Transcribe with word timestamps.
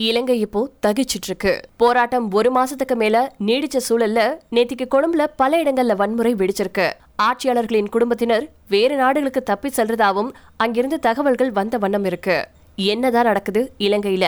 இலங்கை 0.00 0.40
இப்போ 0.40 0.60
தகிச்சிட்டு 0.86 1.26
இருக்கு 1.26 1.60
போராட்டம் 1.76 2.30
ஒரு 2.30 2.52
மாசத்துக்கு 2.52 2.94
மேல 2.94 3.32
நீடிச்ச 3.46 3.76
சூழல்ல 3.88 4.20
நேத்திக்கு 4.50 4.84
கொழும்புல 4.90 5.26
பல 5.36 5.62
இடங்கள்ல 5.62 5.96
வன்முறை 5.96 6.34
வெடிச்சிருக்கு. 6.34 6.92
ஆட்சியாளர்களின் 7.22 7.88
குடும்பத்தினர் 7.88 8.48
வேறு 8.68 8.96
நாடுகளுக்கு 8.96 9.42
தப்பி 9.42 9.68
செல்றதாவும் 9.68 10.30
அங்கிருந்து 10.56 10.98
தகவல்கள் 10.98 11.50
வந்த 11.50 11.78
வண்ணம் 11.78 12.04
இருக்கு. 12.04 12.48
என்னதான் 12.76 13.24
நடக்குது 13.24 13.72
இலங்கையில? 13.78 14.26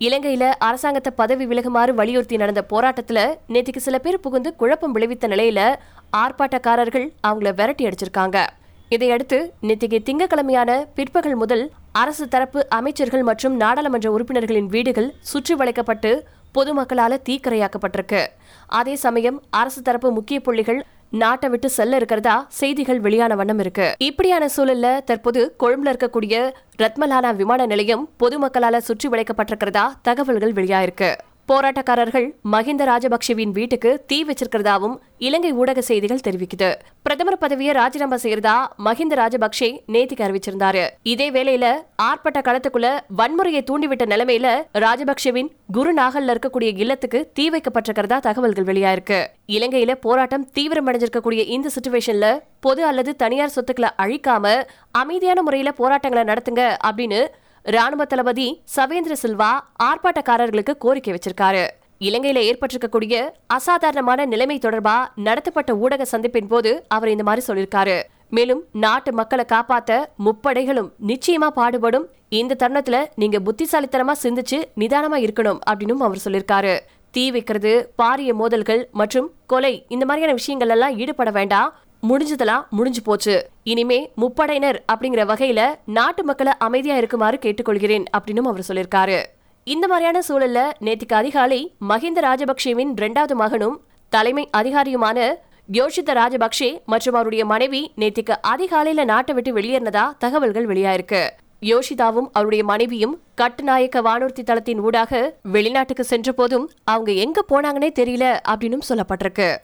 இலங்கையில 0.00 0.42
அரசாங்கத்தை 0.58 1.12
பதவி 1.16 1.46
விலகுமாறு 1.46 1.94
வலியுறுத்தி 1.94 2.36
நடந்த 2.36 2.64
போராட்டத்துல 2.70 3.34
நேத்திக்கு 3.48 3.76
சில 3.76 3.98
பேர் 3.98 4.20
புகுந்து 4.20 4.56
குழப்பம் 4.56 4.94
விளைவித்த 4.94 5.28
நிலையில 5.28 5.74
ஆர்ப்பாட்டக்காரர்கள் 6.16 7.08
அவங்கள 7.28 7.54
விரட்டி 7.54 7.88
அடிச்சிருக்காங்க. 7.88 8.46
இதையடுத்து 8.88 9.52
நேத்திக்கு 9.62 9.98
திங்கட்கிழமையான 10.04 10.84
பிற்பகல் 10.94 11.34
முதல் 11.34 11.70
அரசு 11.92 12.28
தரப்பு 12.28 12.66
அமைச்சர்கள் 12.68 13.22
மற்றும் 13.22 13.56
நாடாளுமன்ற 13.56 14.10
உறுப்பினர்களின் 14.10 14.66
வீடுகள் 14.66 15.14
சுற்றி 15.20 15.54
வளைக்கப்பட்டு 15.54 16.24
பொதுமக்களால் 16.54 17.22
தீக்கரையாக்கப்பட்டிருக்கு. 17.28 18.26
அதே 18.66 18.94
சமயம் 18.94 19.42
அரசு 19.50 19.82
தரப்பு 19.82 20.12
முக்கிய 20.12 20.40
புள்ளிகள் 20.40 20.84
நாட்டை 21.10 21.48
விட்டு 21.50 21.68
செல்ல 21.70 21.96
இருக்கிறதா 21.96 22.46
செய்திகள் 22.48 23.00
வெளியான 23.00 23.34
வண்ணம் 23.34 23.58
இருக்கு. 23.58 23.94
இப்படியான 23.98 24.48
சூழல்ல 24.56 25.04
தற்போது 25.04 25.54
கொழும்புல 25.60 25.92
இருக்கக்கூடிய 25.94 26.52
ரத்மலானா 26.78 27.36
விமான 27.36 27.66
நிலையம் 27.66 28.08
பொதுமக்களால 28.20 28.76
சுற்றி 28.76 29.08
வளைக்கப்பட்டிருக்கிறதா 29.08 29.88
தகவல்கள் 30.02 30.52
வெளியாயிருக்கு. 30.52 31.14
போராட்டக்காரர்கள் 31.50 32.26
மஹிந்த 32.52 32.82
ராஜபக்சேவின் 32.90 33.52
வீட்டுக்கு 33.58 33.90
தீ 34.06 34.24
வச்சிருக்கிறதாவும் 34.24 34.96
இலங்கை 35.18 35.52
ஊடக 35.52 35.80
செய்திகள் 35.80 36.24
தெரிவிக்குது. 36.26 36.68
பிரதமர் 37.02 37.38
பதவியை 37.38 37.74
ராஜினாமா 37.74 38.16
செய்யறதா 38.16 38.56
மஹிந்த 38.86 39.14
ராஜபக்சே 39.20 39.68
நேத்திக்கு 39.92 40.24
அறிவிச்சிருந்தாரு. 40.26 40.82
இதே 41.02 41.28
வேளையில 41.30 41.66
ஆர்ப்பாட்ட 42.08 42.42
களத்துக்குள்ள 42.48 42.90
வன்முறையை 43.18 43.62
தூண்டிவிட்ட 43.70 44.06
நிலைமையில 44.12 44.46
ராஜபக்சேவின் 44.84 45.50
குருநாகல்ல 45.72 46.36
இருக்கக்கூடிய 46.36 46.70
இல்லத்துக்கு 46.84 47.30
தீ 47.34 47.50
வைக்கப்பட்டிருக்கிறதா 47.50 48.20
தகவல்கள் 48.28 48.68
வெளியாயிருக்கு. 48.70 49.20
இலங்கையில 49.48 49.94
போராட்டம் 50.06 50.46
தீவிரமடைஞ்சிருக்கக்கூடிய 50.58 51.44
இந்த 51.56 51.70
சுச்சுவேஷன்ல 51.76 52.38
பொது 52.60 52.84
அல்லது 52.84 53.16
தனியார் 53.16 53.56
சொத்துக்களை 53.58 53.90
அழிக்காம 54.04 54.46
அமைதியான 54.90 55.42
முறையில 55.42 55.72
போராட்டங்களை 55.72 56.24
நடத்துங்க 56.32 56.64
அப்படின்னு 56.88 57.20
ராணுவ 57.62 58.04
தளபதி 58.04 58.62
சவேந்திர 58.76 59.16
சில்வா 59.22 59.60
ஆர்ப்பாட்டக்காரர்களுக்கு 59.82 60.78
கோரிக்கை 60.78 61.14
வச்சிருக்காரு. 61.14 61.68
இலங்கையில 62.00 62.40
ஏற்பட்டிருக்கக்கூடிய 62.48 63.30
அசாதாரணமான 63.46 64.24
நிலைமை 64.24 64.58
தொடர்பா 64.58 65.06
நடத்தப்பட்ட 65.14 65.76
ஊடக 65.76 66.06
சந்திப்பின் 66.12 66.48
போது 66.48 66.84
அவர் 66.88 67.08
இந்த 67.08 67.22
மாதிரி 67.22 67.46
சொல்லியிருக்காரு. 67.46 68.02
மேலும் 68.30 68.64
நாட்டு 68.72 69.12
மக்களை 69.12 69.44
காப்பாத்த 69.48 70.04
முப்படைகளும் 70.24 70.90
நிச்சயமா 71.06 71.48
பாடுபடும். 71.48 72.08
இந்த 72.28 72.68
தருணத்துல 72.68 73.06
நீங்க 73.14 73.38
புத்திசாலித்தனமா 73.38 74.12
சிந்திச்சு 74.22 74.64
நிதானமா 74.76 75.18
இருக்கணும் 75.26 75.58
அப்படின்னு 75.70 75.92
அவர் 75.92 76.22
சொல்லியிருக்காரு. 76.24 76.78
தீ 77.10 77.30
வைக்கிறது 77.30 77.92
பாரிய 78.02 78.32
மோதல்கள் 78.32 78.88
மற்றும் 78.92 79.30
கொலை 79.46 79.84
இந்த 79.88 80.04
மாதிரியான 80.04 80.36
விஷயங்கள் 80.36 80.68
எல்லாம் 80.68 80.98
ஈடுபட 80.98 81.30
வேண்டாம். 81.30 81.74
முடிஞ்சதெல்லாம் 82.02 82.68
முடிஞ்சு 82.68 83.02
போச்சு. 83.02 83.48
இனிமே 83.62 84.12
முப்படையினர் 84.14 84.84
அப்படிங்கிற 84.92 85.22
வகையில 85.32 85.74
நாட்டு 85.84 86.24
மக்களை 86.24 86.52
அமைதியா 86.58 86.96
இருக்குமாறு 86.96 87.38
கேட்டுக்கொள்கிறேன் 87.42 88.04
அப்படின்னு 88.18 88.38
அவர் 88.38 88.64
சொல்லியிருக்காரு. 88.68 89.24
இந்த 89.64 89.86
மாதிரியான 89.88 90.20
சூழல்ல 90.28 90.84
நேத்திக்கு 90.86 91.14
அதிகாலை 91.14 91.74
மஹிந்த 91.88 92.20
ராஜபக்சேவின் 92.20 92.92
இரண்டாவது 92.96 93.34
மகனும் 93.34 93.80
தலைமை 94.08 94.48
அதிகாரியுமான 94.56 95.34
யோஷித்த 95.72 96.12
ராஜபக்சே 96.12 96.84
மற்றும் 96.84 97.14
அவருடைய 97.14 97.44
மனைவி 97.44 97.92
நேத்திக்கு 97.96 98.34
அதிகாலையில 98.46 99.04
நாட்டை 99.04 99.34
விட்டு 99.34 99.54
வெளியேறினதா 99.54 100.12
தகவல்கள் 100.18 100.66
வெளியாயிருக்கு. 100.66 101.28
யோஷிதாவும் 101.60 102.28
அவருடைய 102.32 102.64
மனைவியும் 102.64 103.20
கட்டுநாயக்க 103.40 104.00
வானூர்தி 104.00 104.42
தளத்தின் 104.42 104.80
ஊடாக 104.80 105.38
வெளிநாட்டுக்கு 105.42 106.04
சென்ற 106.04 106.32
போதும் 106.32 106.70
அவங்க 106.84 107.12
எங்க 107.12 107.44
போனாங்கன்னே 107.48 107.90
தெரியல 107.98 108.38
அப்படின்னு 108.48 108.78
சொல்லப்பட்டிருக்கு. 108.88 109.56